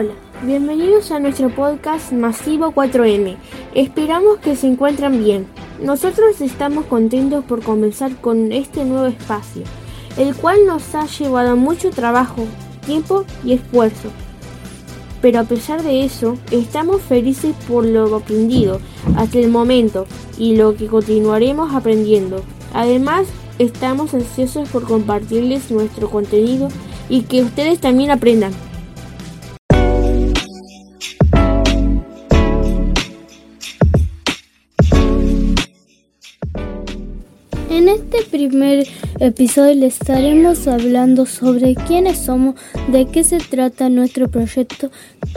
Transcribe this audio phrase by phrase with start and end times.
[0.00, 3.34] Hola, bienvenidos a nuestro podcast Masivo 4M.
[3.74, 5.48] Esperamos que se encuentren bien.
[5.82, 9.64] Nosotros estamos contentos por comenzar con este nuevo espacio,
[10.16, 12.44] el cual nos ha llevado mucho trabajo,
[12.86, 14.10] tiempo y esfuerzo.
[15.20, 18.80] Pero a pesar de eso, estamos felices por lo aprendido
[19.16, 20.06] hasta el momento
[20.38, 22.44] y lo que continuaremos aprendiendo.
[22.72, 23.26] Además,
[23.58, 26.68] estamos ansiosos por compartirles nuestro contenido
[27.08, 28.52] y que ustedes también aprendan.
[37.70, 38.88] En este primer
[39.20, 42.54] episodio le estaremos hablando sobre quiénes somos,
[42.90, 44.90] de qué se trata nuestro proyecto,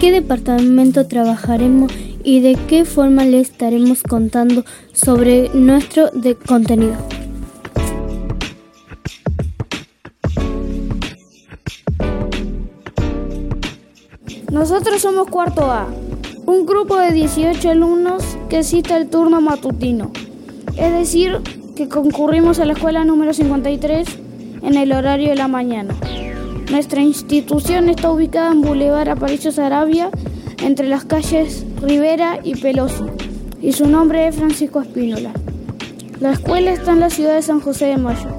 [0.00, 1.92] qué departamento trabajaremos
[2.24, 6.96] y de qué forma le estaremos contando sobre nuestro de contenido.
[14.50, 15.86] Nosotros somos cuarto A,
[16.44, 20.10] un grupo de 18 alumnos que cita el turno matutino,
[20.76, 21.40] es decir,
[21.76, 24.08] que concurrimos a la escuela número 53
[24.62, 25.94] en el horario de la mañana.
[26.70, 30.10] Nuestra institución está ubicada en Boulevard Aparicio Sarabia,
[30.62, 33.04] entre las calles Rivera y Pelosi,
[33.60, 35.32] y su nombre es Francisco Espínola.
[36.18, 38.30] La escuela está en la ciudad de San José de Mayo,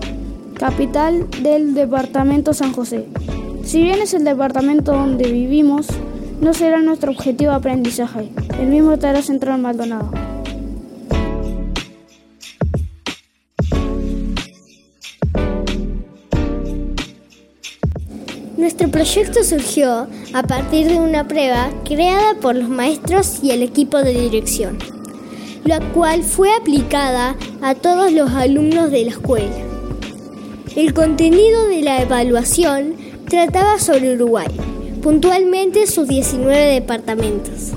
[0.55, 3.05] capital del departamento San José.
[3.63, 5.87] Si bien es el departamento donde vivimos,
[6.41, 8.29] no será nuestro objetivo de aprendizaje.
[8.59, 10.09] El mismo estará centrado en Maldonado.
[18.57, 23.99] Nuestro proyecto surgió a partir de una prueba creada por los maestros y el equipo
[23.99, 24.79] de dirección,
[25.63, 29.55] la cual fue aplicada a todos los alumnos de la escuela.
[30.75, 32.95] El contenido de la evaluación
[33.29, 34.47] trataba sobre Uruguay,
[35.03, 37.73] puntualmente sus 19 departamentos.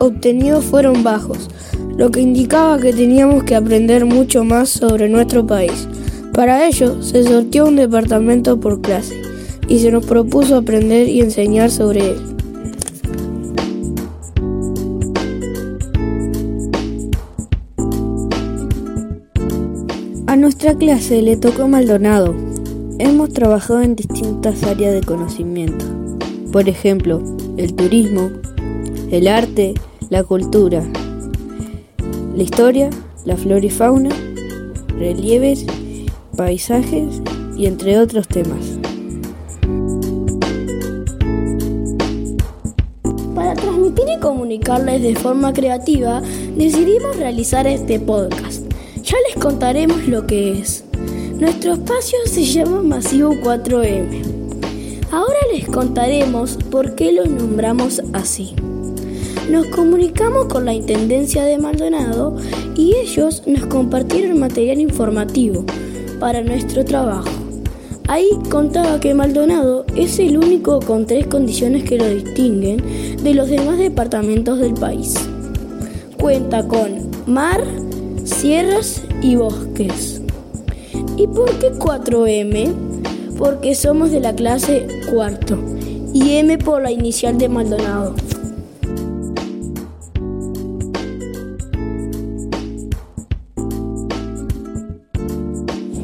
[0.00, 1.48] Obtenidos fueron bajos,
[1.96, 5.86] lo que indicaba que teníamos que aprender mucho más sobre nuestro país.
[6.32, 9.20] Para ello, se sortió un departamento por clase
[9.68, 12.16] y se nos propuso aprender y enseñar sobre él.
[20.26, 22.34] A nuestra clase le tocó Maldonado.
[22.98, 25.84] Hemos trabajado en distintas áreas de conocimiento.
[26.52, 27.20] Por ejemplo,
[27.56, 28.30] el turismo,
[29.10, 29.74] el arte,
[30.10, 30.82] la cultura,
[32.34, 32.90] la historia,
[33.24, 34.10] la flora y fauna,
[34.98, 35.64] relieves,
[36.36, 37.22] paisajes
[37.56, 38.76] y entre otros temas.
[43.36, 46.20] Para transmitir y comunicarles de forma creativa,
[46.56, 48.64] decidimos realizar este podcast.
[49.04, 50.84] Ya les contaremos lo que es.
[51.38, 54.24] Nuestro espacio se llama Masivo 4M.
[55.12, 58.56] Ahora les contaremos por qué lo nombramos así.
[59.48, 62.36] Nos comunicamos con la Intendencia de Maldonado
[62.76, 65.64] y ellos nos compartieron material informativo
[66.20, 67.28] para nuestro trabajo.
[68.06, 72.82] Ahí contaba que Maldonado es el único con tres condiciones que lo distinguen
[73.22, 75.14] de los demás departamentos del país.
[76.18, 77.64] Cuenta con mar,
[78.24, 80.20] sierras y bosques.
[81.16, 82.72] ¿Y por qué 4M?
[83.38, 85.58] Porque somos de la clase cuarto
[86.12, 88.14] y M por la inicial de Maldonado.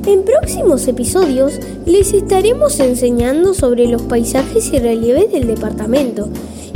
[0.06, 6.28] En próximos episodios les estaremos enseñando sobre los paisajes y relieves del departamento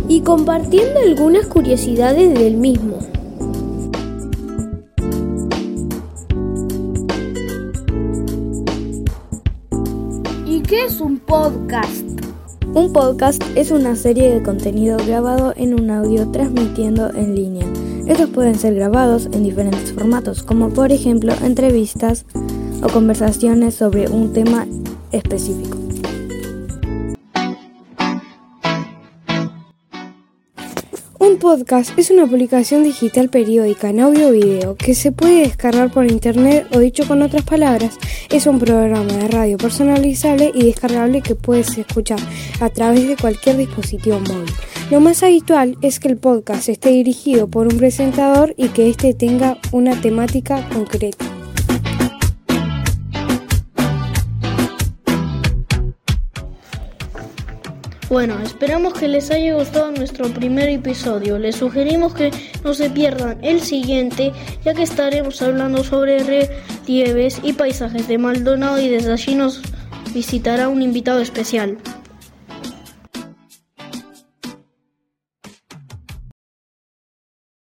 [0.09, 2.99] y compartiendo algunas curiosidades del mismo.
[10.45, 12.05] ¿Y qué es un podcast?
[12.75, 17.67] Un podcast es una serie de contenido grabado en un audio transmitiendo en línea.
[18.09, 22.27] Estos pueden ser grabados en diferentes formatos, como por ejemplo entrevistas
[22.83, 24.67] o conversaciones sobre un tema
[25.13, 25.79] específico.
[31.19, 35.91] Un podcast es una publicación digital periódica en audio o video que se puede descargar
[35.91, 37.99] por internet o dicho con otras palabras,
[38.31, 42.19] es un programa de radio personalizable y descargable que puedes escuchar
[42.61, 44.51] a través de cualquier dispositivo móvil.
[44.91, 49.13] Lo más habitual es que el podcast esté dirigido por un presentador y que éste
[49.15, 51.40] tenga una temática concreta.
[58.11, 61.39] Bueno, esperamos que les haya gustado nuestro primer episodio.
[61.39, 62.33] Les sugerimos que
[62.65, 64.33] no se pierdan el siguiente,
[64.65, 69.63] ya que estaremos hablando sobre relieves y paisajes de Maldonado y desde allí nos
[70.13, 71.79] visitará un invitado especial.